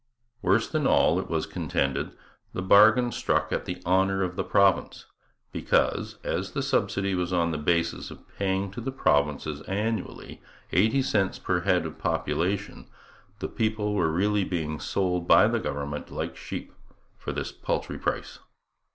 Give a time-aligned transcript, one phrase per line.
[0.41, 2.13] Worse than all, it was contended,
[2.53, 5.05] the bargain struck at the honour of the province,
[5.51, 10.41] because, as the subsidy was on the basis of paying to the provinces annually
[10.71, 12.87] eighty cents per head of population,
[13.37, 16.73] the people were really being sold by the government like sheep
[17.15, 18.39] for this paltry price.